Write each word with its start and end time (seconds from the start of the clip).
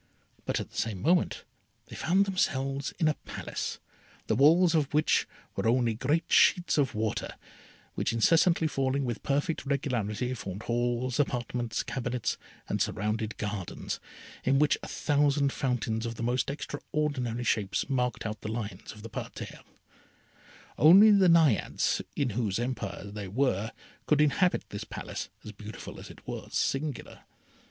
But 0.45 0.59
at 0.59 0.71
the 0.71 0.77
same 0.77 0.99
moment 0.99 1.43
they 1.85 1.95
found 1.95 2.25
themselves 2.25 2.91
in 2.97 3.07
a 3.07 3.13
Palace, 3.23 3.77
the 4.25 4.35
walls 4.35 4.73
of 4.73 4.91
which 4.95 5.27
were 5.55 5.67
only 5.67 5.93
great 5.93 6.31
sheets 6.33 6.79
of 6.79 6.95
water, 6.95 7.35
which 7.93 8.11
incessantly 8.11 8.65
falling 8.67 9.05
with 9.05 9.21
perfect 9.21 9.63
regularity, 9.63 10.33
formed 10.33 10.63
halls, 10.63 11.19
apartments, 11.19 11.83
cabinets, 11.83 12.39
and 12.67 12.81
surrounded 12.81 13.37
gardens, 13.37 13.99
in 14.43 14.57
which 14.57 14.75
a 14.81 14.87
thousand 14.87 15.53
fountains 15.53 16.07
of 16.07 16.15
the 16.15 16.23
most 16.23 16.49
extraordinary 16.49 17.43
shapes 17.43 17.87
marked 17.87 18.25
out 18.25 18.41
the 18.41 18.51
lines 18.51 18.93
of 18.93 19.03
the 19.03 19.09
parterres. 19.09 19.63
Only 20.79 21.11
the 21.11 21.29
Naiades, 21.29 22.01
in 22.15 22.31
whose 22.31 22.57
empire 22.57 23.03
they 23.03 23.27
were, 23.27 23.71
could 24.07 24.19
inhabit 24.19 24.63
this 24.71 24.83
Palace, 24.83 25.29
as 25.43 25.51
beautiful 25.51 25.99
as 25.99 26.09
it 26.09 26.27
was 26.27 26.57
singular. 26.57 27.19